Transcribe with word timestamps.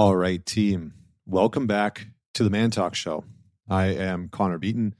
All 0.00 0.16
right, 0.16 0.46
team. 0.46 0.94
Welcome 1.26 1.66
back 1.66 2.06
to 2.32 2.42
the 2.42 2.48
ManTalks 2.48 2.94
Show. 2.94 3.24
I 3.68 3.88
am 3.88 4.30
Connor 4.30 4.56
Beaton. 4.56 4.94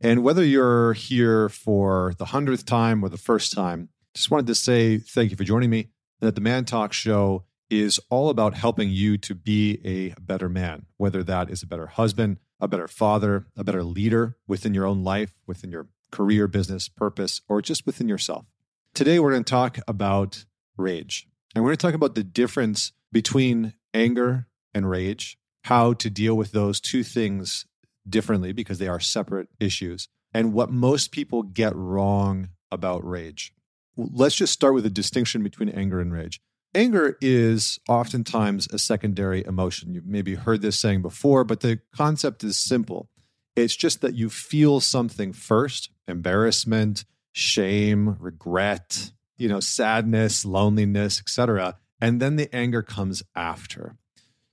And 0.00 0.22
whether 0.22 0.44
you're 0.44 0.92
here 0.92 1.48
for 1.48 2.14
the 2.16 2.26
hundredth 2.26 2.64
time 2.64 3.02
or 3.02 3.08
the 3.08 3.16
first 3.16 3.50
time, 3.50 3.88
just 4.14 4.30
wanted 4.30 4.46
to 4.46 4.54
say 4.54 4.98
thank 4.98 5.32
you 5.32 5.36
for 5.36 5.42
joining 5.42 5.70
me. 5.70 5.88
And 6.20 6.28
that 6.28 6.36
the 6.36 6.40
ManTalks 6.40 6.92
Show 6.92 7.42
is 7.70 7.98
all 8.08 8.28
about 8.28 8.54
helping 8.54 8.88
you 8.88 9.18
to 9.18 9.34
be 9.34 9.80
a 9.84 10.14
better 10.20 10.48
man, 10.48 10.86
whether 10.96 11.24
that 11.24 11.50
is 11.50 11.64
a 11.64 11.66
better 11.66 11.88
husband, 11.88 12.36
a 12.60 12.68
better 12.68 12.86
father, 12.86 13.46
a 13.56 13.64
better 13.64 13.82
leader 13.82 14.36
within 14.46 14.74
your 14.74 14.86
own 14.86 15.02
life, 15.02 15.32
within 15.48 15.72
your 15.72 15.88
career, 16.12 16.46
business, 16.46 16.88
purpose, 16.88 17.40
or 17.48 17.60
just 17.60 17.84
within 17.84 18.08
yourself. 18.08 18.46
Today, 18.94 19.18
we're 19.18 19.32
going 19.32 19.42
to 19.42 19.50
talk 19.50 19.78
about 19.88 20.44
rage. 20.76 21.26
And 21.56 21.64
we're 21.64 21.70
going 21.70 21.78
to 21.78 21.86
talk 21.88 21.94
about 21.94 22.14
the 22.14 22.22
difference 22.22 22.92
between 23.10 23.72
anger 23.96 24.46
and 24.74 24.88
rage, 24.88 25.38
how 25.64 25.94
to 25.94 26.10
deal 26.10 26.36
with 26.36 26.52
those 26.52 26.80
two 26.80 27.02
things 27.02 27.66
differently 28.08 28.52
because 28.52 28.78
they 28.78 28.86
are 28.86 29.00
separate 29.00 29.48
issues, 29.58 30.08
and 30.32 30.52
what 30.52 30.70
most 30.70 31.10
people 31.10 31.42
get 31.42 31.74
wrong 31.74 32.50
about 32.70 33.04
rage. 33.04 33.52
Let's 33.96 34.34
just 34.34 34.52
start 34.52 34.74
with 34.74 34.84
a 34.84 34.90
distinction 34.90 35.42
between 35.42 35.70
anger 35.70 35.98
and 35.98 36.12
rage. 36.12 36.40
Anger 36.74 37.16
is 37.22 37.80
oftentimes 37.88 38.68
a 38.70 38.78
secondary 38.78 39.42
emotion. 39.46 39.94
You've 39.94 40.06
maybe 40.06 40.34
heard 40.34 40.60
this 40.60 40.78
saying 40.78 41.00
before, 41.00 41.42
but 41.42 41.60
the 41.60 41.80
concept 41.96 42.44
is 42.44 42.58
simple. 42.58 43.08
It's 43.56 43.74
just 43.74 44.02
that 44.02 44.14
you 44.14 44.28
feel 44.28 44.80
something 44.80 45.32
first 45.32 45.88
embarrassment, 46.06 47.06
shame, 47.32 48.16
regret, 48.20 49.12
you 49.38 49.48
know, 49.48 49.60
sadness, 49.60 50.44
loneliness, 50.44 51.18
etc. 51.18 51.76
And 52.00 52.20
then 52.20 52.36
the 52.36 52.54
anger 52.54 52.82
comes 52.82 53.22
after. 53.34 53.96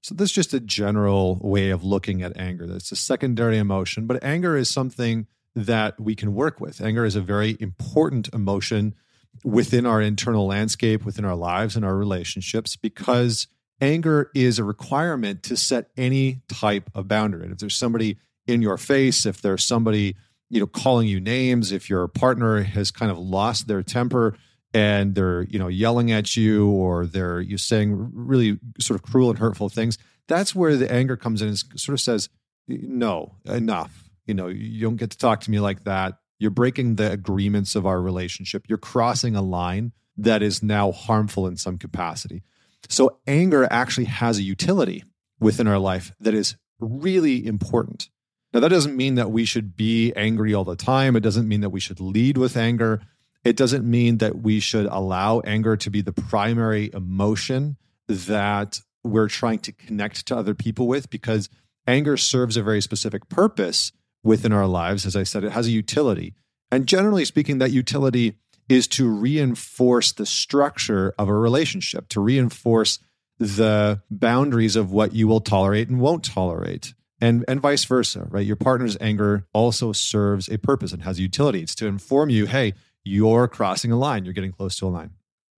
So 0.01 0.15
that's 0.15 0.31
just 0.31 0.53
a 0.53 0.59
general 0.59 1.39
way 1.41 1.70
of 1.70 1.84
looking 1.84 2.21
at 2.21 2.38
anger. 2.38 2.67
That's 2.67 2.91
a 2.91 2.95
secondary 2.95 3.57
emotion, 3.57 4.05
but 4.05 4.23
anger 4.23 4.57
is 4.57 4.70
something 4.70 5.27
that 5.55 5.99
we 5.99 6.15
can 6.15 6.34
work 6.34 6.59
with. 6.59 6.81
Anger 6.81 7.05
is 7.05 7.15
a 7.15 7.21
very 7.21 7.55
important 7.59 8.29
emotion 8.34 8.95
within 9.43 9.85
our 9.85 10.01
internal 10.01 10.45
landscape, 10.45 11.05
within 11.05 11.26
our 11.26 11.35
lives 11.35 11.76
and 11.76 11.85
our 11.85 11.95
relationships, 11.95 12.76
because 12.76 13.48
anger 13.79 14.29
is 14.35 14.59
a 14.59 14.63
requirement 14.63 15.43
to 15.43 15.57
set 15.57 15.90
any 15.98 16.41
type 16.48 16.90
of 16.93 17.07
boundary. 17.07 17.43
And 17.43 17.51
if 17.51 17.59
there's 17.59 17.75
somebody 17.75 18.18
in 18.46 18.62
your 18.62 18.77
face, 18.77 19.25
if 19.25 19.41
there's 19.41 19.63
somebody, 19.63 20.15
you 20.49 20.59
know, 20.59 20.68
calling 20.68 21.07
you 21.07 21.20
names, 21.20 21.71
if 21.71 21.90
your 21.90 22.07
partner 22.07 22.62
has 22.63 22.91
kind 22.91 23.12
of 23.12 23.18
lost 23.18 23.68
their 23.68 23.84
temper, 23.84 24.35
and 24.74 25.16
they're 25.16 25.43
you 25.43 25.60
know 25.60 25.68
yelling 25.68 26.12
at 26.12 26.35
you 26.35 26.70
or 26.70 27.05
they're 27.05 27.41
you 27.41 27.57
saying 27.57 28.10
really 28.13 28.60
sort 28.80 28.99
of 28.99 29.04
cruel 29.04 29.30
and 29.30 29.40
hurtful 29.40 29.70
things 29.70 29.98
that's 30.27 30.55
where 30.55 30.76
the 30.76 30.91
anger 30.91 31.18
comes 31.18 31.41
in 31.41 31.49
and 31.49 31.57
sort 31.57 31.93
of 31.93 31.99
says 31.99 32.30
no 32.68 33.35
enough. 33.46 34.10
You 34.26 34.34
know 34.34 34.48
you 34.48 34.82
don't 34.82 34.96
get 34.96 35.12
to 35.12 35.18
talk 35.18 35.41
to 35.41 35.52
me 35.52 35.60
like 35.60 35.84
that. 35.84 36.18
You're 36.40 36.52
breaking 36.52 36.96
the 36.96 37.12
agreements 37.12 37.76
of 37.76 37.85
our 37.85 38.02
relationship. 38.02 38.65
You're 38.68 38.77
crossing 38.77 39.35
a 39.35 39.41
line 39.41 39.91
that 40.18 40.41
is 40.41 40.63
now 40.63 40.91
harmful 40.91 41.48
in 41.48 41.58
some 41.58 41.77
capacity. 41.77 42.43
So 42.90 43.20
anger 43.27 43.68
actually 43.70 44.05
has 44.05 44.37
a 44.37 44.43
utility 44.43 45.04
within 45.40 45.68
our 45.68 45.80
life 45.80 46.13
that 46.20 46.34
is 46.34 46.55
really 46.80 47.46
important. 47.46 48.10
Now 48.54 48.60
that 48.60 48.70
doesn't 48.70 48.96
mean 48.96 49.15
that 49.15 49.32
we 49.32 49.46
should 49.46 49.76
be 49.76 50.13
angry 50.15 50.54
all 50.54 50.63
the 50.63 50.76
time. 50.76 51.15
It 51.15 51.21
doesn't 51.21 51.48
mean 51.48 51.62
that 51.62 51.70
we 51.70 51.80
should 51.80 51.99
lead 51.99 52.37
with 52.37 52.55
anger 52.55 53.02
it 53.44 53.55
doesn't 53.55 53.90
mean 53.90 54.18
that 54.20 54.40
we 54.40 54.60
should 54.60 54.86
allow 54.86 55.41
anger 55.41 55.76
to 55.77 55.90
be 55.90 56.02
the 56.02 56.13
primary 56.13 56.90
emotion 56.94 57.77
that 58.08 58.80
we're 59.04 59.27
trying 59.27 59.60
to 59.60 59.72
connect 59.72 60.26
to 60.27 60.38
other 60.38 60.54
people 60.54 60.88
with 60.88 61.10
because 61.10 61.49
anger 61.86 62.16
serves 62.16 62.55
a 62.55 62.64
very 62.64 62.82
specific 62.82 63.27
purpose 63.30 63.91
within 64.24 64.53
our 64.53 64.68
lives. 64.68 65.06
As 65.06 65.16
I 65.16 65.24
said, 65.24 65.44
it 65.44 65.52
has 65.52 65.68
a 65.68 65.72
utility. 65.72 66.34
And 66.72 66.88
generally 66.88 67.26
speaking, 67.26 67.58
that 67.58 67.72
utility 67.72 68.38
is 68.70 68.88
to 68.88 69.09
reinforce 69.09 70.14
the 70.14 70.26
structure 70.26 71.14
of 71.18 71.28
a 71.28 71.34
relationship, 71.34 72.08
to 72.09 72.22
reinforce 72.22 73.00
the 73.38 74.02
boundaries 74.09 74.76
of 74.76 74.92
what 74.92 75.14
you 75.14 75.28
will 75.28 75.42
tolerate 75.42 75.90
and 75.90 76.00
won't 76.00 76.24
tolerate. 76.24 76.94
And, 77.20 77.46
and 77.48 77.62
vice 77.62 77.84
versa, 77.86 78.28
right? 78.30 78.46
Your 78.46 78.56
partner's 78.56 78.98
anger 79.00 79.48
also 79.53 79.92
serves 79.92 80.50
a 80.50 80.58
purpose 80.58 80.92
and 80.92 81.03
has 81.03 81.20
utility. 81.20 81.62
It's 81.62 81.76
to 81.76 81.88
inform 81.88 82.30
you, 82.30 82.48
hey, 82.48 82.74
you're 83.03 83.47
crossing 83.47 83.91
a 83.91 83.97
line, 83.97 84.25
you're 84.25 84.34
getting 84.34 84.52
close 84.52 84.75
to 84.78 84.88
a 84.88 84.90
line. 84.90 85.12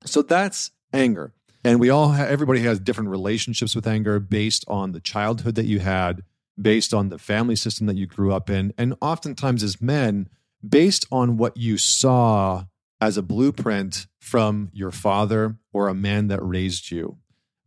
So 0.05 0.21
that's 0.21 0.71
anger. 0.93 1.33
And 1.63 1.79
we 1.79 1.89
all, 1.89 2.09
have, 2.09 2.29
everybody 2.29 2.61
has 2.61 2.79
different 2.79 3.09
relationships 3.09 3.75
with 3.75 3.87
anger 3.87 4.19
based 4.19 4.65
on 4.67 4.91
the 4.91 4.99
childhood 4.99 5.55
that 5.55 5.65
you 5.65 5.79
had, 5.79 6.23
based 6.61 6.93
on 6.93 7.09
the 7.09 7.17
family 7.17 7.55
system 7.55 7.87
that 7.87 7.95
you 7.95 8.05
grew 8.05 8.31
up 8.31 8.49
in. 8.49 8.73
And 8.77 8.95
oftentimes, 9.01 9.63
as 9.63 9.81
men, 9.81 10.29
based 10.67 11.07
on 11.11 11.37
what 11.37 11.57
you 11.57 11.77
saw 11.77 12.65
as 13.01 13.17
a 13.17 13.23
blueprint 13.23 14.07
from 14.19 14.69
your 14.73 14.91
father 14.91 15.57
or 15.73 15.87
a 15.87 15.93
man 15.93 16.27
that 16.27 16.43
raised 16.43 16.91
you 16.91 17.17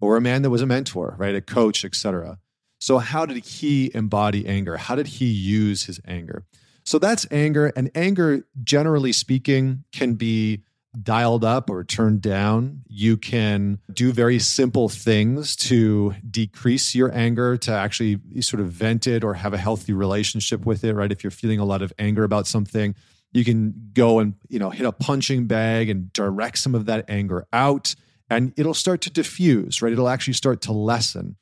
or 0.00 0.16
a 0.16 0.20
man 0.20 0.42
that 0.42 0.50
was 0.50 0.62
a 0.62 0.66
mentor, 0.66 1.16
right? 1.18 1.34
A 1.34 1.40
coach, 1.40 1.84
etc. 1.84 2.38
So 2.78 2.98
how 2.98 3.26
did 3.26 3.44
he 3.44 3.90
embody 3.94 4.46
anger? 4.46 4.76
How 4.76 4.94
did 4.94 5.08
he 5.08 5.26
use 5.26 5.84
his 5.84 6.00
anger? 6.06 6.44
So 6.88 6.98
that's 6.98 7.26
anger. 7.30 7.70
And 7.76 7.90
anger, 7.94 8.46
generally 8.64 9.12
speaking, 9.12 9.84
can 9.92 10.14
be 10.14 10.62
dialed 11.02 11.44
up 11.44 11.68
or 11.68 11.84
turned 11.84 12.22
down. 12.22 12.80
You 12.88 13.18
can 13.18 13.80
do 13.92 14.10
very 14.10 14.38
simple 14.38 14.88
things 14.88 15.54
to 15.56 16.14
decrease 16.30 16.94
your 16.94 17.14
anger, 17.14 17.58
to 17.58 17.72
actually 17.72 18.20
sort 18.40 18.62
of 18.62 18.68
vent 18.68 19.06
it 19.06 19.22
or 19.22 19.34
have 19.34 19.52
a 19.52 19.58
healthy 19.58 19.92
relationship 19.92 20.64
with 20.64 20.82
it, 20.82 20.94
right? 20.94 21.12
If 21.12 21.22
you're 21.22 21.30
feeling 21.30 21.60
a 21.60 21.66
lot 21.66 21.82
of 21.82 21.92
anger 21.98 22.24
about 22.24 22.46
something, 22.46 22.94
you 23.32 23.44
can 23.44 23.90
go 23.92 24.18
and, 24.18 24.32
you 24.48 24.58
know, 24.58 24.70
hit 24.70 24.86
a 24.86 24.92
punching 24.92 25.46
bag 25.46 25.90
and 25.90 26.10
direct 26.14 26.56
some 26.56 26.74
of 26.74 26.86
that 26.86 27.04
anger 27.10 27.46
out 27.52 27.94
and 28.30 28.54
it'll 28.56 28.72
start 28.72 29.02
to 29.02 29.10
diffuse, 29.10 29.82
right? 29.82 29.92
It'll 29.92 30.08
actually 30.08 30.34
start 30.34 30.62
to 30.62 30.72
lessen 30.72 31.36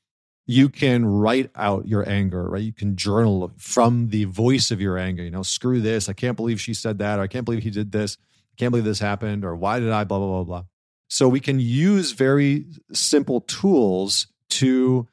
you 0.47 0.69
can 0.69 1.05
write 1.05 1.51
out 1.57 1.89
your 1.89 2.09
anger, 2.09 2.49
right? 2.49 2.63
You 2.63 2.73
can 2.73 2.97
journal 2.97 3.51
from 3.57 4.09
the 4.11 4.25
voice 4.25 4.71
of 4.71 4.81
your 4.81 4.97
anger. 4.97 5.23
You 5.23 5.31
know, 5.31 5.43
screw 5.43 5.81
this. 5.81 6.09
I 6.09 6.13
can't 6.13 6.37
believe 6.37 6.61
she 6.61 6.73
said 6.73 6.99
that. 6.99 7.19
Or 7.19 7.23
I 7.23 7.27
can't 7.27 7.45
believe 7.45 7.65
he 7.65 7.71
did 7.71 7.91
this. 7.91 8.17
I 8.21 8.57
can't 8.57 8.71
believe 8.71 8.85
this 8.85 9.01
happened. 9.01 9.45
Or 9.45 9.57
why 9.57 9.81
did 9.81 9.91
I, 9.91 10.05
blah, 10.05 10.19
blah, 10.19 10.29
blah, 10.29 10.45
blah. 10.45 10.65
So 11.09 11.29
we 11.29 11.41
can 11.41 11.59
use 11.59 12.13
very 12.13 12.67
simple 12.93 13.41
tools 13.41 14.29
to 14.51 15.09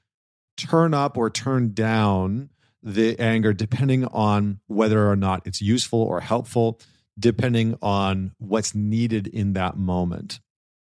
turn 0.56 0.94
up 0.94 1.18
or 1.18 1.30
turn 1.30 1.74
down 1.74 2.50
the 2.84 3.18
anger 3.20 3.54
depending 3.54 4.06
on 4.06 4.60
whether 4.68 5.10
or 5.10 5.16
not 5.16 5.42
it's 5.46 5.62
useful 5.62 6.02
or 6.02 6.20
helpful, 6.20 6.80
depending 7.18 7.76
on 7.82 8.34
what's 8.38 8.76
needed 8.76 9.28
in 9.28 9.54
that 9.54 9.78
moment. 9.78 10.40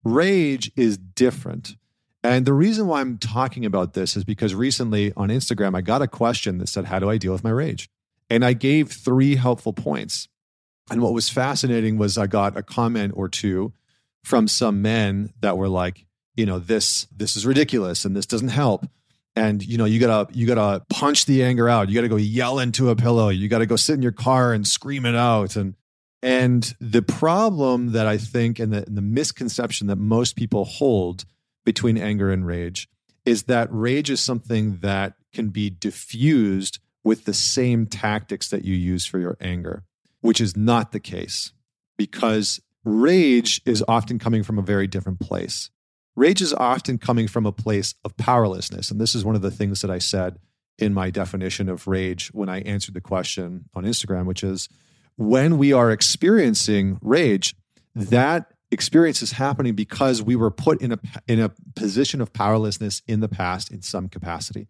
Rage 0.04 0.70
is 0.76 0.96
different. 0.96 1.76
And 2.22 2.44
the 2.44 2.53
reason 2.53 2.86
why 2.86 3.00
I'm 3.00 3.19
talking 3.19 3.64
about 3.64 3.94
this 3.94 4.16
is 4.16 4.25
because 4.25 4.54
recently 4.54 5.12
on 5.16 5.31
Instagram, 5.31 5.75
I 5.75 5.81
got 5.81 6.03
a 6.03 6.08
question 6.08 6.58
that 6.58 6.69
said, 6.69 6.86
How 6.86 6.98
do 6.98 7.08
I 7.08 7.16
deal 7.16 7.32
with 7.32 7.44
my 7.44 7.50
rage? 7.50 7.88
And 8.28 8.44
I 8.44 8.53
gave 8.53 8.92
three 8.92 9.36
helpful 9.36 9.72
points. 9.72 10.28
And 10.91 11.00
what 11.00 11.12
was 11.12 11.28
fascinating 11.28 11.98
was 11.98 12.19
I 12.19 12.26
got 12.26 12.56
a 12.56 12.62
comment 12.62 13.14
or 13.16 13.28
two 13.28 13.72
from 14.25 14.48
some 14.48 14.82
men 14.82 15.32
that 15.41 15.56
were 15.56 15.69
like, 15.69 16.06
you 16.36 16.47
know, 16.47 16.59
this 16.59 17.06
this 17.16 17.36
is 17.36 17.47
ridiculous 17.47 18.04
and 18.04 18.14
this 18.14 18.26
doesn't 18.26 18.48
help. 18.48 18.86
And 19.36 19.64
you 19.64 19.78
know, 19.78 19.84
you 19.84 20.00
gotta 20.00 20.32
you 20.32 20.47
gotta 20.47 20.84
punch 20.91 21.26
the 21.26 21.42
anger 21.42 21.69
out. 21.69 21.88
You 21.88 21.94
gotta 21.94 22.09
go 22.09 22.16
yell 22.16 22.59
into 22.59 22.91
a 22.91 22.97
pillow. 22.97 23.28
You 23.28 23.48
gotta 23.48 23.66
go 23.66 23.76
sit 23.76 23.94
in 23.94 24.03
your 24.03 24.12
car 24.12 24.53
and 24.53 24.66
scream 24.66 25.06
it 25.06 25.14
out. 25.14 25.56
And 25.56 25.75
and 26.22 26.75
the 26.80 27.03
problem 27.03 27.92
that 27.92 28.06
I 28.06 28.19
think 28.19 28.59
and 28.59 28.72
the, 28.72 28.86
and 28.86 28.97
the 28.97 29.03
misconception 29.03 29.86
that 29.86 29.97
most 29.97 30.36
people 30.36 30.64
hold 30.64 31.25
between 31.65 31.98
anger 31.98 32.31
and 32.31 32.47
rage 32.47 32.88
is 33.25 33.44
that 33.44 33.69
rage 33.71 34.10
is 34.10 34.21
something 34.21 34.78
that 34.78 35.15
can 35.33 35.48
be 35.48 35.71
diffused 35.71 36.78
with 37.04 37.24
the 37.24 37.34
same 37.34 37.86
tactics 37.86 38.48
that 38.48 38.65
you 38.65 38.74
use 38.74 39.07
for 39.07 39.18
your 39.18 39.36
anger, 39.41 39.84
which 40.21 40.41
is 40.41 40.57
not 40.57 40.92
the 40.92 41.01
case 41.01 41.53
because 41.97 42.60
rage 42.84 43.60
is 43.65 43.84
often 43.86 44.18
coming 44.18 44.42
from 44.42 44.59
a 44.59 44.62
very 44.62 44.86
different 44.86 45.21
place. 45.21 45.71
Rage 46.16 46.42
is 46.42 46.53
often 46.54 46.98
coming 46.98 47.28
from 47.28 47.47
a 47.47 47.53
place 47.53 47.95
of 48.04 48.16
powerlessness. 48.16 48.91
And 48.91 49.01
this 49.01 49.15
is 49.15 49.24
one 49.24 49.36
of 49.36 49.42
the 49.42 49.51
things 49.51 49.80
that 49.83 49.91
I 49.91 49.98
said 49.98 50.39
in 50.78 50.95
my 50.95 51.10
definition 51.10 51.68
of 51.68 51.86
rage 51.86 52.28
when 52.28 52.48
I 52.48 52.60
answered 52.60 52.95
the 52.95 53.01
question 53.01 53.66
on 53.74 53.84
Instagram, 53.84 54.24
which 54.24 54.42
is 54.42 54.68
when 55.16 55.59
we 55.59 55.72
are 55.72 55.91
experiencing 55.91 56.98
rage, 57.03 57.54
that 57.95 58.53
experience 58.70 59.22
is 59.22 59.32
happening 59.32 59.74
because 59.74 60.22
we 60.22 60.36
were 60.36 60.50
put 60.50 60.80
in 60.80 60.92
a 60.92 60.98
in 61.26 61.40
a 61.40 61.50
position 61.74 62.20
of 62.20 62.32
powerlessness 62.32 63.02
in 63.06 63.20
the 63.20 63.28
past 63.28 63.70
in 63.70 63.82
some 63.82 64.08
capacity. 64.08 64.68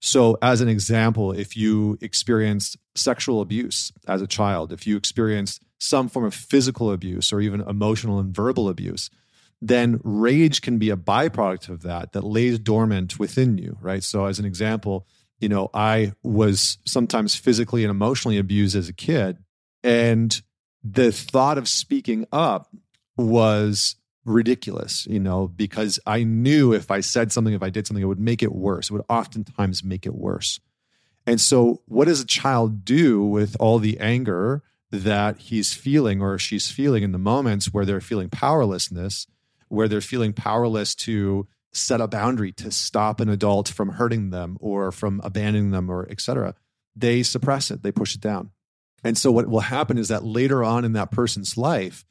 So, 0.00 0.38
as 0.42 0.60
an 0.60 0.68
example, 0.68 1.32
if 1.32 1.56
you 1.56 1.98
experienced 2.00 2.76
sexual 2.94 3.40
abuse 3.40 3.92
as 4.06 4.22
a 4.22 4.26
child, 4.26 4.72
if 4.72 4.86
you 4.86 4.96
experienced 4.96 5.62
some 5.78 6.08
form 6.08 6.24
of 6.24 6.34
physical 6.34 6.92
abuse 6.92 7.32
or 7.32 7.40
even 7.40 7.60
emotional 7.62 8.18
and 8.18 8.34
verbal 8.34 8.68
abuse, 8.68 9.10
then 9.60 10.00
rage 10.04 10.60
can 10.60 10.78
be 10.78 10.90
a 10.90 10.96
byproduct 10.96 11.68
of 11.68 11.82
that 11.82 12.12
that 12.12 12.24
lays 12.24 12.58
dormant 12.58 13.18
within 13.18 13.58
you, 13.58 13.78
right? 13.80 14.02
So, 14.02 14.26
as 14.26 14.38
an 14.38 14.44
example, 14.44 15.06
you 15.40 15.48
know, 15.48 15.70
I 15.74 16.12
was 16.22 16.78
sometimes 16.84 17.34
physically 17.34 17.82
and 17.84 17.90
emotionally 17.90 18.38
abused 18.38 18.76
as 18.76 18.88
a 18.88 18.94
kid. 18.94 19.38
And 19.82 20.40
the 20.82 21.10
thought 21.10 21.58
of 21.58 21.68
speaking 21.68 22.26
up 22.32 22.68
was 23.16 23.96
ridiculous, 24.24 25.06
you 25.06 25.20
know, 25.20 25.48
because 25.48 26.00
I 26.06 26.24
knew 26.24 26.72
if 26.72 26.90
I 26.90 27.00
said 27.00 27.32
something, 27.32 27.54
if 27.54 27.62
I 27.62 27.70
did 27.70 27.86
something, 27.86 28.02
it 28.02 28.08
would 28.08 28.20
make 28.20 28.42
it 28.42 28.52
worse. 28.52 28.90
It 28.90 28.94
would 28.94 29.04
oftentimes 29.08 29.84
make 29.84 30.06
it 30.06 30.14
worse. 30.14 30.60
And 31.26 31.40
so, 31.40 31.82
what 31.86 32.06
does 32.06 32.20
a 32.20 32.26
child 32.26 32.84
do 32.84 33.24
with 33.24 33.56
all 33.58 33.78
the 33.78 33.98
anger 33.98 34.62
that 34.90 35.38
he's 35.38 35.72
feeling 35.72 36.22
or 36.22 36.38
she's 36.38 36.70
feeling 36.70 37.02
in 37.02 37.12
the 37.12 37.18
moments 37.18 37.72
where 37.72 37.84
they're 37.84 38.00
feeling 38.00 38.30
powerlessness, 38.30 39.26
where 39.68 39.88
they're 39.88 40.00
feeling 40.00 40.32
powerless 40.32 40.94
to 40.94 41.48
set 41.76 42.00
a 42.00 42.08
boundary 42.08 42.52
to 42.52 42.70
stop 42.70 43.20
an 43.20 43.28
adult 43.28 43.68
from 43.68 43.90
hurting 43.90 44.30
them 44.30 44.56
or 44.60 44.90
from 44.90 45.20
abandoning 45.22 45.70
them 45.70 45.90
or 45.90 46.08
etc 46.10 46.54
they 46.94 47.22
suppress 47.22 47.70
it 47.70 47.82
they 47.82 47.92
push 47.92 48.14
it 48.14 48.20
down 48.20 48.50
and 49.04 49.18
so 49.18 49.30
what 49.30 49.46
will 49.46 49.60
happen 49.60 49.98
is 49.98 50.08
that 50.08 50.24
later 50.24 50.64
on 50.64 50.84
in 50.84 50.94
that 50.94 51.10
person's 51.10 51.56
life 51.56 52.04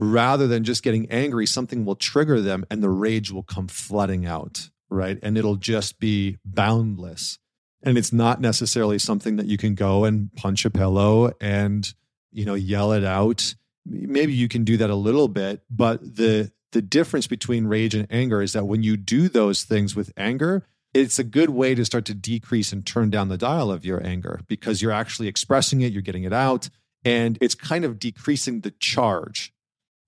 rather 0.00 0.46
than 0.46 0.64
just 0.64 0.82
getting 0.82 1.10
angry 1.10 1.46
something 1.46 1.84
will 1.84 1.94
trigger 1.94 2.40
them 2.40 2.64
and 2.70 2.82
the 2.82 2.90
rage 2.90 3.30
will 3.30 3.42
come 3.42 3.68
flooding 3.68 4.26
out 4.26 4.70
right? 4.90 5.18
And 5.22 5.38
it'll 5.38 5.56
just 5.56 5.98
be 5.98 6.38
boundless. 6.44 7.38
And 7.82 7.96
it's 7.96 8.12
not 8.12 8.40
necessarily 8.40 8.98
something 8.98 9.36
that 9.36 9.46
you 9.46 9.56
can 9.56 9.74
go 9.74 10.04
and 10.04 10.34
punch 10.34 10.64
a 10.66 10.70
pillow 10.70 11.32
and 11.40 11.92
you 12.30 12.44
know 12.44 12.54
yell 12.54 12.92
it 12.92 13.04
out. 13.04 13.54
Maybe 13.86 14.34
you 14.34 14.48
can 14.48 14.64
do 14.64 14.76
that 14.76 14.90
a 14.90 14.94
little 14.94 15.28
bit 15.28 15.62
but 15.70 16.02
the 16.02 16.52
the 16.72 16.82
difference 16.82 17.26
between 17.26 17.66
rage 17.66 17.94
and 17.94 18.06
anger 18.10 18.42
is 18.42 18.52
that 18.52 18.66
when 18.66 18.82
you 18.82 18.96
do 18.96 19.28
those 19.28 19.64
things 19.64 19.96
with 19.96 20.12
anger 20.16 20.66
it's 20.92 21.18
a 21.18 21.24
good 21.24 21.50
way 21.50 21.74
to 21.74 21.84
start 21.84 22.04
to 22.04 22.14
decrease 22.14 22.72
and 22.72 22.84
turn 22.84 23.10
down 23.10 23.28
the 23.28 23.38
dial 23.38 23.72
of 23.72 23.84
your 23.84 24.04
anger 24.06 24.40
because 24.46 24.82
you're 24.82 24.92
actually 24.92 25.26
expressing 25.28 25.80
it 25.80 25.92
you're 25.92 26.02
getting 26.02 26.24
it 26.24 26.32
out 26.32 26.68
and 27.04 27.38
it's 27.40 27.54
kind 27.54 27.84
of 27.86 27.98
decreasing 27.98 28.60
the 28.60 28.70
charge 28.72 29.52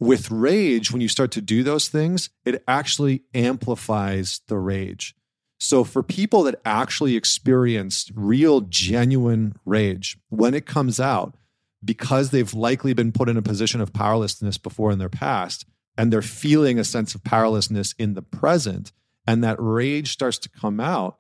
with 0.03 0.33
rage 0.33 0.91
when 0.91 1.01
you 1.01 1.07
start 1.07 1.31
to 1.31 1.41
do 1.41 1.63
those 1.63 1.89
things 1.89 2.29
it 2.45 2.63
actually 2.67 3.23
amplifies 3.35 4.41
the 4.49 4.59
rage. 4.59 5.15
So, 5.59 5.85
for 5.85 6.03
people 6.03 6.43
that 6.43 6.61
actually 6.65 7.15
experienced 7.15 8.11
real, 8.17 8.63
genuine 8.63 9.55
rage, 9.65 10.19
when 10.29 10.55
it 10.55 10.67
comes 10.67 10.99
out, 10.99 11.37
because 11.85 12.31
they've 12.31 12.53
likely 12.53 12.95
been 12.95 13.13
put 13.13 13.29
in 13.29 13.37
a 13.37 13.43
position 13.43 13.81
of 13.81 13.93
powerlessness 13.93 14.59
before 14.59 14.91
in 14.91 14.99
their 14.99 15.09
past, 15.09 15.67
and 15.97 16.13
they're 16.13 16.21
feeling 16.21 16.81
a 16.81 16.85
sense 16.85 17.15
of 17.15 17.23
powerlessness 17.23 17.95
in 17.97 18.15
the 18.15 18.23
present, 18.23 18.91
and 19.25 19.45
that 19.45 19.57
rage 19.61 20.11
starts 20.11 20.39
to 20.39 20.49
come 20.49 20.81
out 20.81 21.19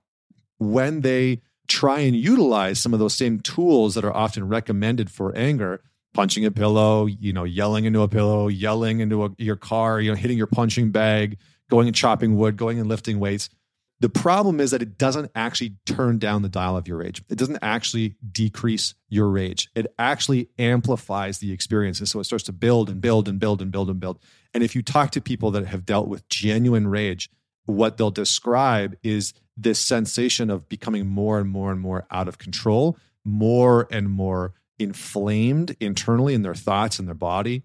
when 0.58 1.02
they 1.02 1.40
try 1.68 2.00
and 2.00 2.16
utilize 2.16 2.80
some 2.80 2.92
of 2.92 2.98
those 2.98 3.14
same 3.14 3.38
tools 3.38 3.94
that 3.94 4.04
are 4.04 4.16
often 4.16 4.48
recommended 4.48 5.08
for 5.08 5.32
anger 5.36 5.80
punching 6.14 6.44
a 6.44 6.50
pillow 6.50 7.06
you 7.06 7.32
know 7.32 7.44
yelling 7.44 7.84
into 7.84 8.02
a 8.02 8.08
pillow 8.08 8.48
yelling 8.48 9.00
into 9.00 9.24
a, 9.24 9.30
your 9.38 9.56
car 9.56 10.00
you 10.00 10.10
know 10.10 10.16
hitting 10.16 10.38
your 10.38 10.46
punching 10.46 10.90
bag 10.90 11.38
going 11.70 11.86
and 11.86 11.96
chopping 11.96 12.36
wood 12.36 12.56
going 12.56 12.78
and 12.78 12.88
lifting 12.88 13.18
weights 13.18 13.48
the 14.02 14.08
problem 14.08 14.58
is 14.58 14.72
that 14.72 14.82
it 14.82 14.98
doesn't 14.98 15.30
actually 15.36 15.76
turn 15.86 16.18
down 16.18 16.42
the 16.42 16.48
dial 16.48 16.76
of 16.76 16.88
your 16.88 16.96
rage. 16.96 17.22
It 17.28 17.38
doesn't 17.38 17.60
actually 17.62 18.16
decrease 18.32 18.96
your 19.08 19.28
rage. 19.28 19.70
It 19.76 19.94
actually 19.96 20.48
amplifies 20.58 21.38
the 21.38 21.52
experiences. 21.52 22.10
So 22.10 22.18
it 22.18 22.24
starts 22.24 22.42
to 22.46 22.52
build 22.52 22.90
and 22.90 23.00
build 23.00 23.28
and 23.28 23.38
build 23.38 23.62
and 23.62 23.70
build 23.70 23.88
and 23.88 24.00
build. 24.00 24.18
And 24.52 24.64
if 24.64 24.74
you 24.74 24.82
talk 24.82 25.12
to 25.12 25.20
people 25.20 25.52
that 25.52 25.66
have 25.66 25.86
dealt 25.86 26.08
with 26.08 26.28
genuine 26.28 26.88
rage, 26.88 27.30
what 27.66 27.96
they'll 27.96 28.10
describe 28.10 28.96
is 29.04 29.34
this 29.56 29.78
sensation 29.78 30.50
of 30.50 30.68
becoming 30.68 31.06
more 31.06 31.38
and 31.38 31.48
more 31.48 31.70
and 31.70 31.80
more 31.80 32.04
out 32.10 32.26
of 32.26 32.38
control, 32.38 32.98
more 33.24 33.86
and 33.88 34.10
more 34.10 34.52
inflamed 34.82 35.76
internally 35.80 36.34
in 36.34 36.42
their 36.42 36.54
thoughts 36.54 36.98
and 36.98 37.08
their 37.08 37.14
body. 37.14 37.62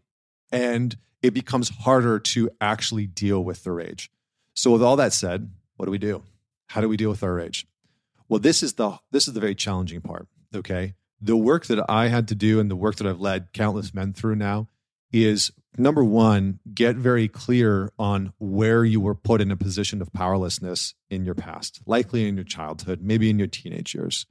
And 0.51 0.95
it 1.21 1.33
becomes 1.33 1.69
harder 1.69 2.19
to 2.19 2.49
actually 2.61 3.07
deal 3.07 3.43
with 3.43 3.63
the 3.63 3.71
rage. 3.71 4.11
So, 4.53 4.71
with 4.71 4.83
all 4.83 4.95
that 4.95 5.13
said, 5.13 5.51
what 5.75 5.85
do 5.85 5.91
we 5.91 5.97
do? 5.97 6.23
How 6.67 6.81
do 6.81 6.89
we 6.89 6.97
deal 6.97 7.09
with 7.09 7.23
our 7.23 7.33
rage? 7.33 7.67
Well, 8.29 8.39
this 8.39 8.61
is 8.63 8.73
the 8.73 8.97
this 9.11 9.27
is 9.27 9.33
the 9.33 9.39
very 9.39 9.55
challenging 9.55 10.01
part. 10.01 10.27
Okay. 10.55 10.95
The 11.19 11.37
work 11.37 11.65
that 11.65 11.83
I 11.89 12.07
had 12.07 12.27
to 12.27 12.35
do 12.35 12.59
and 12.59 12.69
the 12.69 12.75
work 12.75 12.97
that 12.97 13.07
I've 13.07 13.19
led 13.19 13.51
countless 13.53 13.93
men 13.93 14.13
through 14.13 14.35
now 14.35 14.67
is 15.11 15.51
number 15.77 16.03
one, 16.03 16.59
get 16.73 16.95
very 16.95 17.27
clear 17.27 17.91
on 17.97 18.33
where 18.39 18.83
you 18.83 18.99
were 18.99 19.15
put 19.15 19.41
in 19.41 19.51
a 19.51 19.57
position 19.57 20.01
of 20.01 20.13
powerlessness 20.13 20.93
in 21.09 21.25
your 21.25 21.35
past, 21.35 21.81
likely 21.85 22.27
in 22.27 22.35
your 22.35 22.43
childhood, 22.43 23.01
maybe 23.01 23.29
in 23.29 23.39
your 23.39 23.47
teenage 23.47 23.95
years, 23.95 24.25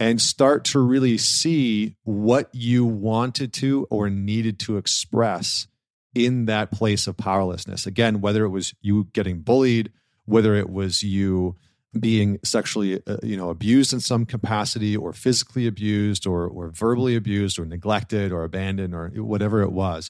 and 0.00 0.20
start 0.20 0.64
to 0.64 0.80
really 0.80 1.18
see 1.18 1.94
what 2.04 2.48
you 2.52 2.86
wanted 2.86 3.52
to 3.52 3.86
or 3.90 4.08
needed 4.08 4.58
to 4.58 4.78
express 4.78 5.68
in 6.14 6.46
that 6.46 6.72
place 6.72 7.06
of 7.06 7.18
powerlessness. 7.18 7.86
Again, 7.86 8.22
whether 8.22 8.44
it 8.44 8.48
was 8.48 8.74
you 8.80 9.08
getting 9.12 9.42
bullied, 9.42 9.92
whether 10.24 10.54
it 10.54 10.70
was 10.70 11.02
you 11.02 11.56
being 11.98 12.38
sexually 12.44 13.02
uh, 13.06 13.16
you 13.22 13.36
know 13.36 13.50
abused 13.50 13.92
in 13.92 14.00
some 14.00 14.24
capacity 14.24 14.96
or 14.96 15.12
physically 15.12 15.66
abused 15.66 16.26
or 16.26 16.46
or 16.46 16.70
verbally 16.70 17.14
abused 17.14 17.58
or 17.58 17.66
neglected 17.66 18.32
or 18.32 18.42
abandoned 18.42 18.94
or 18.94 19.08
whatever 19.16 19.60
it 19.60 19.72
was. 19.72 20.08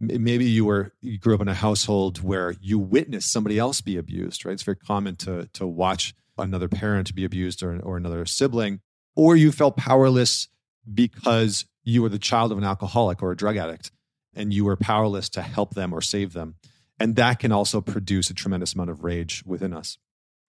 Maybe 0.00 0.46
you 0.46 0.64
were 0.64 0.92
you 1.00 1.18
grew 1.18 1.34
up 1.34 1.40
in 1.40 1.48
a 1.48 1.54
household 1.54 2.22
where 2.22 2.54
you 2.60 2.78
witnessed 2.78 3.30
somebody 3.30 3.58
else 3.58 3.80
be 3.80 3.96
abused 3.96 4.44
right? 4.44 4.52
It's 4.52 4.62
very 4.64 4.76
common 4.76 5.16
to 5.16 5.48
to 5.52 5.66
watch 5.66 6.14
another 6.36 6.68
parent 6.68 7.14
be 7.14 7.24
abused 7.24 7.62
or, 7.62 7.78
or 7.80 7.96
another 7.96 8.24
sibling 8.24 8.80
or 9.18 9.36
you 9.36 9.52
felt 9.52 9.76
powerless 9.76 10.48
because 10.94 11.66
you 11.84 12.00
were 12.00 12.08
the 12.08 12.18
child 12.18 12.52
of 12.52 12.56
an 12.56 12.64
alcoholic 12.64 13.22
or 13.22 13.32
a 13.32 13.36
drug 13.36 13.58
addict 13.58 13.90
and 14.34 14.54
you 14.54 14.64
were 14.64 14.76
powerless 14.76 15.28
to 15.28 15.42
help 15.42 15.74
them 15.74 15.92
or 15.92 16.00
save 16.00 16.32
them 16.32 16.54
and 17.00 17.16
that 17.16 17.38
can 17.38 17.52
also 17.52 17.80
produce 17.80 18.30
a 18.30 18.34
tremendous 18.34 18.74
amount 18.74 18.90
of 18.90 19.04
rage 19.04 19.42
within 19.46 19.72
us. 19.72 19.98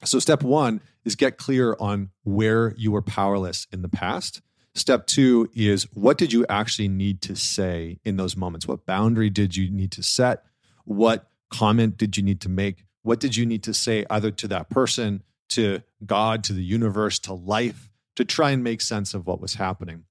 So, 0.03 0.19
step 0.19 0.43
one 0.43 0.81
is 1.03 1.15
get 1.15 1.37
clear 1.37 1.75
on 1.79 2.09
where 2.23 2.73
you 2.77 2.91
were 2.91 3.01
powerless 3.01 3.67
in 3.71 3.81
the 3.81 3.89
past. 3.89 4.41
Step 4.73 5.07
two 5.07 5.49
is 5.53 5.83
what 5.93 6.17
did 6.17 6.31
you 6.31 6.45
actually 6.47 6.87
need 6.87 7.21
to 7.23 7.35
say 7.35 7.99
in 8.05 8.15
those 8.17 8.37
moments? 8.37 8.67
What 8.67 8.85
boundary 8.85 9.29
did 9.29 9.55
you 9.55 9.69
need 9.69 9.91
to 9.93 10.03
set? 10.03 10.43
What 10.85 11.29
comment 11.49 11.97
did 11.97 12.15
you 12.15 12.23
need 12.23 12.39
to 12.41 12.49
make? 12.49 12.85
What 13.01 13.19
did 13.19 13.35
you 13.35 13.45
need 13.45 13.63
to 13.63 13.73
say 13.73 14.05
either 14.09 14.31
to 14.31 14.47
that 14.47 14.69
person, 14.69 15.23
to 15.49 15.81
God, 16.05 16.43
to 16.45 16.53
the 16.53 16.63
universe, 16.63 17.19
to 17.19 17.33
life, 17.33 17.88
to 18.19 18.25
try 18.25 18.51
and 18.51 18.61
make 18.61 18.81
sense 18.81 19.13
of 19.13 19.25
what 19.25 19.39
was 19.39 19.53
happening? 19.53 20.03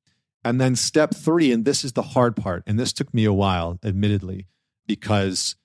And 0.42 0.58
then 0.58 0.76
step 0.76 1.14
three, 1.14 1.52
and 1.52 1.66
this 1.66 1.84
is 1.84 1.92
the 1.92 2.00
hard 2.02 2.34
part, 2.34 2.62
and 2.66 2.78
this 2.78 2.94
took 2.94 3.12
me 3.12 3.26
a 3.26 3.34
while, 3.34 3.78
admittedly, 3.84 4.46
because 4.86 5.56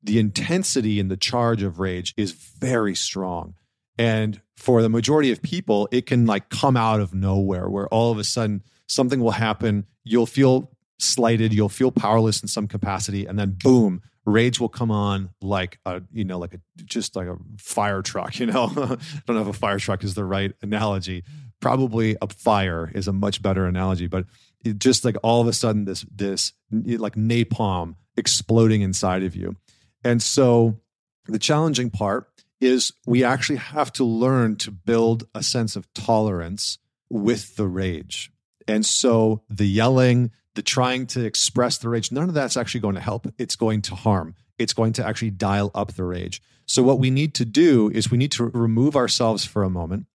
the 0.00 0.20
intensity 0.20 1.00
and 1.00 1.10
the 1.10 1.16
charge 1.16 1.64
of 1.64 1.80
rage 1.80 2.14
is 2.16 2.30
very 2.30 2.94
strong. 2.94 3.54
And 3.98 4.40
for 4.56 4.80
the 4.80 4.88
majority 4.88 5.32
of 5.32 5.42
people, 5.42 5.88
it 5.90 6.06
can 6.06 6.24
like 6.24 6.50
come 6.50 6.76
out 6.76 7.00
of 7.00 7.14
nowhere 7.14 7.68
where 7.68 7.88
all 7.88 8.12
of 8.12 8.18
a 8.18 8.24
sudden 8.24 8.62
something 8.86 9.18
will 9.18 9.32
happen. 9.32 9.86
You'll 10.04 10.26
feel 10.26 10.70
slighted, 11.00 11.52
you'll 11.52 11.68
feel 11.68 11.90
powerless 11.90 12.40
in 12.40 12.46
some 12.46 12.68
capacity, 12.68 13.26
and 13.26 13.36
then 13.36 13.56
boom, 13.60 14.02
rage 14.24 14.60
will 14.60 14.68
come 14.68 14.92
on 14.92 15.30
like 15.40 15.80
a, 15.84 16.00
you 16.12 16.24
know, 16.24 16.38
like 16.38 16.54
a 16.54 16.60
just 16.84 17.16
like 17.16 17.26
a 17.26 17.36
fire 17.58 18.02
truck, 18.02 18.38
you 18.38 18.46
know. 18.46 18.66
I 18.66 18.96
don't 19.26 19.30
know 19.30 19.42
if 19.42 19.48
a 19.48 19.52
fire 19.52 19.80
truck 19.80 20.04
is 20.04 20.14
the 20.14 20.24
right 20.24 20.52
analogy. 20.62 21.24
Probably 21.60 22.16
a 22.22 22.28
fire 22.28 22.90
is 22.94 23.08
a 23.08 23.12
much 23.12 23.42
better 23.42 23.66
analogy, 23.66 24.06
but 24.06 24.26
it 24.64 24.78
just 24.78 25.04
like 25.04 25.16
all 25.22 25.40
of 25.40 25.48
a 25.48 25.52
sudden 25.52 25.84
this 25.84 26.04
this 26.10 26.52
like 26.70 27.14
napalm 27.14 27.96
exploding 28.16 28.82
inside 28.82 29.22
of 29.22 29.34
you. 29.34 29.56
And 30.04 30.22
so 30.22 30.80
the 31.26 31.38
challenging 31.38 31.90
part 31.90 32.28
is 32.60 32.92
we 33.06 33.22
actually 33.22 33.56
have 33.56 33.92
to 33.94 34.04
learn 34.04 34.56
to 34.56 34.70
build 34.70 35.26
a 35.34 35.42
sense 35.42 35.76
of 35.76 35.92
tolerance 35.94 36.78
with 37.08 37.56
the 37.56 37.66
rage. 37.66 38.30
And 38.66 38.84
so 38.84 39.42
the 39.48 39.66
yelling, 39.66 40.30
the 40.54 40.62
trying 40.62 41.06
to 41.08 41.24
express 41.24 41.78
the 41.78 41.88
rage, 41.88 42.12
none 42.12 42.28
of 42.28 42.34
that's 42.34 42.56
actually 42.56 42.80
going 42.80 42.96
to 42.96 43.00
help. 43.00 43.26
It's 43.38 43.56
going 43.56 43.82
to 43.82 43.94
harm. 43.94 44.34
It's 44.58 44.72
going 44.72 44.92
to 44.94 45.06
actually 45.06 45.30
dial 45.30 45.70
up 45.74 45.94
the 45.94 46.04
rage. 46.04 46.42
So, 46.66 46.82
what 46.82 46.98
we 46.98 47.10
need 47.10 47.34
to 47.34 47.46
do 47.46 47.90
is 47.94 48.10
we 48.10 48.18
need 48.18 48.32
to 48.32 48.44
remove 48.44 48.94
ourselves 48.94 49.44
for 49.44 49.62
a 49.62 49.70
moment 49.70 50.06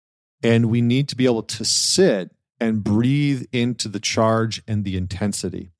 and 0.43 0.69
we 0.69 0.81
need 0.81 1.07
to 1.09 1.15
be 1.15 1.25
able 1.25 1.43
to 1.43 1.65
sit 1.65 2.31
and 2.59 2.83
breathe 2.83 3.45
into 3.51 3.87
the 3.87 3.99
charge 3.99 4.61
and 4.67 4.83
the 4.83 4.95
intensity. 4.95 5.71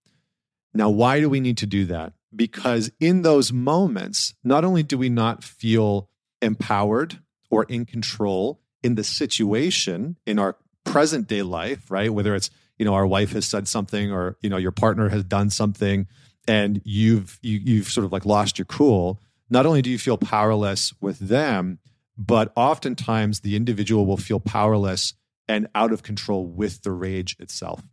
Now, 0.73 0.89
why 0.89 1.19
do 1.19 1.29
we 1.29 1.39
need 1.39 1.57
to 1.57 1.67
do 1.67 1.85
that? 1.85 2.13
because 2.35 2.91
in 2.99 3.21
those 3.21 3.51
moments, 3.51 4.33
not 4.43 4.65
only 4.65 4.83
do 4.83 4.97
we 4.97 5.09
not 5.09 5.43
feel 5.43 6.09
empowered 6.41 7.19
or 7.49 7.63
in 7.65 7.85
control 7.85 8.61
in 8.81 8.95
the 8.95 9.03
situation 9.03 10.17
in 10.25 10.39
our 10.39 10.57
present 10.83 11.27
day 11.27 11.41
life, 11.41 11.89
right? 11.89 12.13
Whether 12.13 12.35
it's, 12.35 12.49
you 12.77 12.85
know, 12.85 12.93
our 12.93 13.07
wife 13.07 13.31
has 13.33 13.45
said 13.45 13.67
something 13.67 14.11
or, 14.11 14.37
you 14.41 14.49
know, 14.49 14.57
your 14.57 14.71
partner 14.71 15.09
has 15.09 15.23
done 15.23 15.49
something 15.49 16.07
and 16.47 16.81
you've 16.83 17.39
you, 17.41 17.59
have 17.59 17.67
you 17.67 17.77
have 17.77 17.87
sort 17.87 18.05
of 18.05 18.11
like 18.11 18.25
lost 18.25 18.57
your 18.57 18.65
cool. 18.65 19.21
not 19.49 19.65
only 19.65 19.81
do 19.81 19.89
you 19.89 19.99
feel 19.99 20.17
powerless 20.17 20.93
with 20.99 21.19
them, 21.19 21.79
but 22.17 22.51
oftentimes 22.55 23.39
the 23.39 23.55
individual 23.55 24.05
will 24.05 24.17
feel 24.17 24.39
powerless 24.39 25.13
and 25.47 25.67
out 25.75 25.91
of 25.91 26.03
control 26.03 26.45
with 26.45 26.83
the 26.83 26.91
rage 26.91 27.35
itself. 27.39 27.83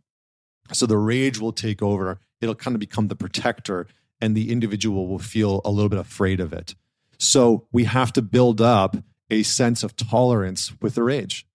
So 0.71 0.85
the 0.85 0.97
rage 0.97 1.39
will 1.39 1.51
take 1.51 1.81
over, 1.81 2.19
it'll 2.39 2.55
kind 2.55 2.75
of 2.75 2.79
become 2.79 3.07
the 3.07 3.15
protector, 3.15 3.87
and 4.21 4.35
the 4.35 4.51
individual 4.51 5.07
will 5.07 5.19
feel 5.19 5.61
a 5.65 5.71
little 5.71 5.89
bit 5.89 5.99
afraid 5.99 6.39
of 6.39 6.53
it. 6.53 6.75
So 7.17 7.67
we 7.71 7.83
have 7.85 8.13
to 8.13 8.21
build 8.21 8.61
up 8.61 8.97
a 9.29 9.43
sense 9.43 9.83
of 9.83 9.95
tolerance 9.95 10.73
with 10.81 10.95
the 10.95 11.03
rage. 11.03 11.45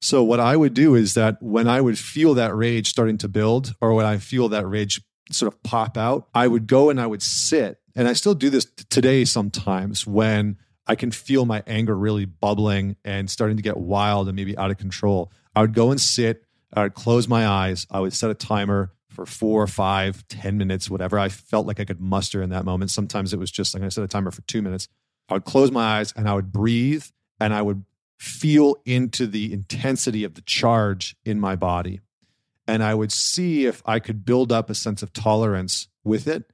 So 0.00 0.22
what 0.22 0.40
I 0.40 0.56
would 0.56 0.74
do 0.74 0.94
is 0.94 1.14
that 1.14 1.42
when 1.42 1.68
I 1.68 1.80
would 1.80 1.98
feel 1.98 2.34
that 2.34 2.54
rage 2.54 2.88
starting 2.88 3.18
to 3.18 3.28
build, 3.28 3.74
or 3.80 3.94
when 3.94 4.06
I 4.06 4.18
feel 4.18 4.48
that 4.50 4.66
rage 4.66 5.00
sort 5.30 5.52
of 5.52 5.62
pop 5.62 5.96
out, 5.96 6.28
I 6.34 6.46
would 6.48 6.66
go 6.66 6.90
and 6.90 7.00
I 7.00 7.06
would 7.06 7.22
sit. 7.22 7.78
And 7.94 8.06
I 8.06 8.12
still 8.12 8.34
do 8.34 8.50
this 8.50 8.66
today 8.90 9.24
sometimes 9.24 10.06
when 10.06 10.58
I 10.86 10.94
can 10.94 11.10
feel 11.10 11.44
my 11.44 11.62
anger 11.66 11.96
really 11.96 12.24
bubbling 12.24 12.96
and 13.04 13.28
starting 13.28 13.56
to 13.56 13.62
get 13.62 13.76
wild 13.76 14.28
and 14.28 14.36
maybe 14.36 14.56
out 14.56 14.70
of 14.70 14.78
control. 14.78 15.32
I 15.54 15.62
would 15.62 15.74
go 15.74 15.90
and 15.90 16.00
sit, 16.00 16.44
I 16.72 16.84
would 16.84 16.94
close 16.94 17.28
my 17.28 17.46
eyes, 17.46 17.86
I 17.90 18.00
would 18.00 18.12
set 18.12 18.30
a 18.30 18.34
timer 18.34 18.92
for 19.08 19.26
four, 19.26 19.66
five, 19.66 20.26
ten 20.28 20.58
minutes, 20.58 20.90
whatever 20.90 21.18
I 21.18 21.28
felt 21.28 21.66
like 21.66 21.80
I 21.80 21.84
could 21.84 22.00
muster 22.00 22.42
in 22.42 22.50
that 22.50 22.64
moment. 22.64 22.90
Sometimes 22.90 23.32
it 23.32 23.38
was 23.38 23.50
just 23.50 23.74
like 23.74 23.82
I 23.82 23.88
set 23.88 24.04
a 24.04 24.08
timer 24.08 24.30
for 24.30 24.42
two 24.42 24.62
minutes. 24.62 24.88
I 25.28 25.34
would 25.34 25.44
close 25.44 25.70
my 25.70 25.98
eyes 25.98 26.12
and 26.14 26.28
I 26.28 26.34
would 26.34 26.52
breathe 26.52 27.04
and 27.40 27.52
I 27.52 27.62
would 27.62 27.84
feel 28.18 28.76
into 28.84 29.26
the 29.26 29.52
intensity 29.52 30.22
of 30.22 30.34
the 30.34 30.42
charge 30.42 31.16
in 31.24 31.40
my 31.40 31.56
body. 31.56 32.00
And 32.68 32.82
I 32.82 32.94
would 32.94 33.12
see 33.12 33.66
if 33.66 33.82
I 33.86 33.98
could 33.98 34.24
build 34.24 34.52
up 34.52 34.70
a 34.70 34.74
sense 34.74 35.02
of 35.02 35.12
tolerance 35.12 35.88
with 36.04 36.26
it 36.26 36.50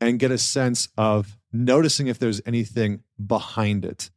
and 0.00 0.18
get 0.18 0.30
a 0.30 0.38
sense 0.38 0.88
of 0.96 1.36
noticing 1.52 2.06
if 2.06 2.18
there's 2.18 2.40
anything 2.46 3.02
behind 3.24 3.84
it. 3.84 4.10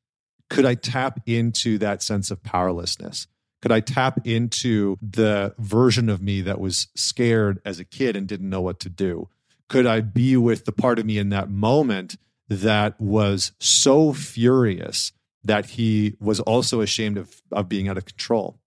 Could 0.50 0.66
I 0.66 0.76
tap 0.76 1.20
into 1.26 1.78
that 1.80 2.04
sense 2.04 2.32
of 2.32 2.44
powerlessness? 2.44 3.28
Could 3.62 3.72
I 3.72 3.80
tap 3.80 4.28
into 4.28 4.98
the 5.02 5.56
version 5.58 6.10
of 6.10 6.22
me 6.22 6.42
that 6.42 6.60
was 6.60 6.88
scared 6.96 7.62
as 7.64 7.80
a 7.80 7.86
kid 7.86 8.16
and 8.16 8.28
didn't 8.28 8.50
know 8.50 8.62
what 8.62 8.80
to 8.82 8.90
do? 8.90 9.30
Could 9.70 9.86
I 9.86 10.02
be 10.02 10.36
with 10.36 10.66
the 10.66 10.72
part 10.72 11.00
of 11.00 11.06
me 11.06 11.18
in 11.18 11.30
that 11.30 11.50
moment 11.50 12.18
that 12.50 13.00
was 13.00 13.54
so 13.60 14.14
furious 14.14 15.14
that 15.44 15.72
he 15.72 16.16
was 16.20 16.40
also 16.42 16.82
ashamed 16.82 17.18
of, 17.18 17.42
of 17.52 17.70
being 17.70 17.88
out 17.88 17.98
of 17.98 18.06
control, 18.06 18.60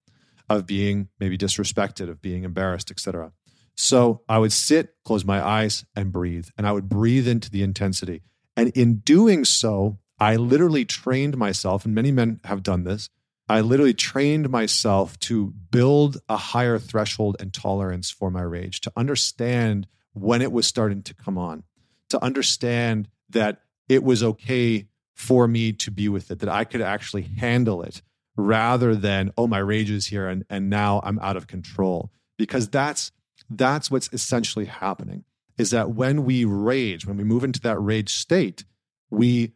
of 0.48 0.66
being 0.66 1.08
maybe 1.20 1.38
disrespected, 1.38 2.08
of 2.08 2.20
being 2.20 2.44
embarrassed, 2.44 2.90
etc. 2.90 3.32
So 3.74 4.22
I 4.28 4.38
would 4.38 4.52
sit, 4.52 4.94
close 5.04 5.24
my 5.24 5.46
eyes, 5.46 5.84
and 5.94 6.12
breathe. 6.12 6.48
And 6.56 6.66
I 6.66 6.72
would 6.72 6.88
breathe 6.88 7.28
into 7.28 7.50
the 7.50 7.62
intensity. 7.62 8.22
And 8.56 8.70
in 8.70 8.96
doing 8.96 9.44
so, 9.44 9.98
I 10.18 10.36
literally 10.36 10.84
trained 10.84 11.36
myself, 11.36 11.84
and 11.84 11.94
many 11.94 12.10
men 12.10 12.40
have 12.44 12.62
done 12.62 12.84
this. 12.84 13.10
I 13.48 13.60
literally 13.60 13.94
trained 13.94 14.50
myself 14.50 15.18
to 15.20 15.52
build 15.70 16.18
a 16.28 16.36
higher 16.36 16.78
threshold 16.78 17.36
and 17.38 17.52
tolerance 17.52 18.10
for 18.10 18.30
my 18.30 18.42
rage, 18.42 18.80
to 18.82 18.92
understand 18.96 19.86
when 20.14 20.42
it 20.42 20.50
was 20.50 20.66
starting 20.66 21.02
to 21.02 21.14
come 21.14 21.36
on, 21.38 21.62
to 22.08 22.22
understand 22.24 23.08
that 23.30 23.60
it 23.88 24.02
was 24.02 24.22
okay 24.22 24.88
for 25.14 25.46
me 25.46 25.72
to 25.72 25.90
be 25.90 26.08
with 26.08 26.30
it, 26.30 26.40
that 26.40 26.48
I 26.48 26.64
could 26.64 26.80
actually 26.80 27.22
handle 27.22 27.82
it 27.82 28.02
rather 28.36 28.94
than, 28.94 29.32
oh, 29.36 29.46
my 29.46 29.58
rage 29.58 29.90
is 29.90 30.06
here 30.06 30.28
and, 30.28 30.44
and 30.50 30.68
now 30.68 31.00
I'm 31.04 31.18
out 31.20 31.36
of 31.36 31.46
control. 31.46 32.10
Because 32.36 32.68
that's 32.68 33.12
that's 33.48 33.90
what's 33.90 34.10
essentially 34.12 34.66
happening 34.66 35.24
is 35.58 35.70
that 35.70 35.90
when 35.90 36.24
we 36.24 36.44
rage, 36.44 37.06
when 37.06 37.16
we 37.16 37.24
move 37.24 37.44
into 37.44 37.60
that 37.60 37.78
rage 37.78 38.12
state, 38.12 38.64
we 39.10 39.52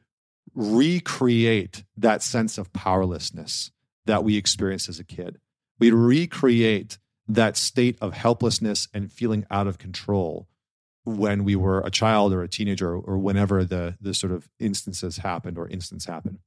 recreate 0.54 1.84
that 1.96 2.22
sense 2.22 2.58
of 2.58 2.72
powerlessness 2.72 3.70
that 4.06 4.24
we 4.24 4.36
experienced 4.36 4.88
as 4.88 4.98
a 4.98 5.04
kid. 5.04 5.38
We 5.78 5.90
recreate 5.90 6.98
that 7.28 7.56
state 7.56 7.96
of 8.00 8.14
helplessness 8.14 8.88
and 8.92 9.12
feeling 9.12 9.46
out 9.50 9.66
of 9.66 9.78
control 9.78 10.48
when 11.04 11.44
we 11.44 11.56
were 11.56 11.80
a 11.80 11.90
child 11.90 12.32
or 12.32 12.42
a 12.42 12.48
teenager 12.48 12.94
or 12.94 13.18
whenever 13.18 13.64
the, 13.64 13.96
the 14.00 14.14
sort 14.14 14.32
of 14.32 14.48
instances 14.58 15.18
happened 15.18 15.58
or 15.58 15.68
instance 15.68 16.06
happened. 16.06 16.38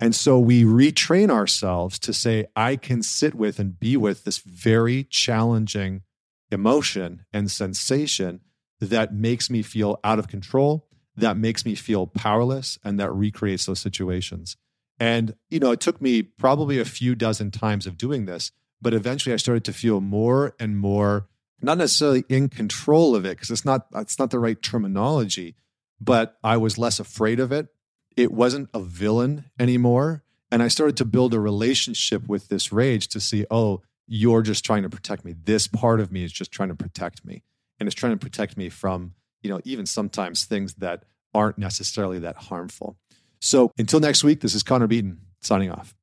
And 0.00 0.14
so 0.14 0.38
we 0.38 0.64
retrain 0.64 1.30
ourselves 1.30 1.98
to 2.00 2.12
say, 2.12 2.46
I 2.54 2.76
can 2.76 3.02
sit 3.02 3.34
with 3.34 3.58
and 3.58 3.78
be 3.78 3.96
with 3.96 4.24
this 4.24 4.38
very 4.38 5.04
challenging 5.04 6.02
emotion 6.50 7.24
and 7.32 7.50
sensation 7.50 8.40
that 8.80 9.14
makes 9.14 9.50
me 9.50 9.62
feel 9.62 9.98
out 10.04 10.18
of 10.18 10.28
control, 10.28 10.86
that 11.16 11.36
makes 11.36 11.64
me 11.64 11.74
feel 11.74 12.06
powerless, 12.06 12.78
and 12.84 12.98
that 13.00 13.12
recreates 13.12 13.66
those 13.66 13.80
situations. 13.80 14.56
And, 15.00 15.34
you 15.50 15.60
know, 15.60 15.70
it 15.70 15.80
took 15.80 16.00
me 16.00 16.22
probably 16.22 16.78
a 16.78 16.84
few 16.84 17.14
dozen 17.14 17.50
times 17.50 17.86
of 17.86 17.96
doing 17.96 18.26
this, 18.26 18.52
but 18.80 18.94
eventually 18.94 19.32
I 19.32 19.36
started 19.36 19.64
to 19.64 19.72
feel 19.72 20.00
more 20.00 20.54
and 20.58 20.78
more 20.78 21.28
not 21.60 21.78
necessarily 21.78 22.24
in 22.28 22.48
control 22.48 23.14
of 23.14 23.24
it 23.24 23.30
because 23.30 23.50
it's 23.50 23.64
not 23.64 23.86
it's 23.96 24.18
not 24.18 24.30
the 24.30 24.38
right 24.38 24.60
terminology 24.62 25.56
but 26.00 26.38
i 26.44 26.56
was 26.56 26.78
less 26.78 27.00
afraid 27.00 27.40
of 27.40 27.52
it. 27.52 27.68
It 28.16 28.32
wasn't 28.32 28.70
a 28.74 28.80
villain 28.80 29.44
anymore 29.58 30.24
and 30.50 30.62
i 30.62 30.68
started 30.68 30.96
to 30.98 31.04
build 31.04 31.34
a 31.34 31.40
relationship 31.40 32.28
with 32.28 32.48
this 32.48 32.72
rage 32.72 33.08
to 33.08 33.20
see 33.20 33.44
oh 33.50 33.82
you're 34.10 34.42
just 34.42 34.64
trying 34.64 34.82
to 34.82 34.88
protect 34.88 35.22
me. 35.22 35.34
This 35.44 35.68
part 35.68 36.00
of 36.00 36.10
me 36.10 36.24
is 36.24 36.32
just 36.32 36.50
trying 36.50 36.70
to 36.70 36.74
protect 36.74 37.26
me 37.26 37.42
and 37.78 37.86
it's 37.86 37.94
trying 37.94 38.12
to 38.12 38.18
protect 38.18 38.56
me 38.56 38.68
from 38.68 39.14
you 39.42 39.50
know 39.50 39.60
even 39.64 39.86
sometimes 39.86 40.44
things 40.44 40.74
that 40.74 41.04
aren't 41.34 41.58
necessarily 41.58 42.18
that 42.20 42.36
harmful. 42.36 42.96
So 43.40 43.70
until 43.78 44.00
next 44.00 44.24
week 44.24 44.40
this 44.40 44.54
is 44.54 44.62
connor 44.62 44.86
beaton 44.86 45.20
signing 45.40 45.70
off 45.70 45.94